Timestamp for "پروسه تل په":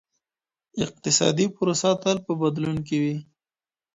1.55-2.31